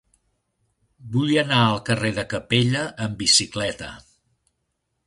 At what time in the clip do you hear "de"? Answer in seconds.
2.17-2.25